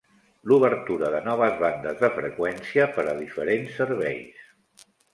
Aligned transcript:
L'obertura 0.51 1.11
de 1.17 1.19
noves 1.25 1.61
bandes 1.61 2.03
de 2.05 2.11
freqüència 2.17 2.91
per 2.99 3.09
a 3.15 3.17
diferents 3.23 3.81
serveis. 3.81 4.47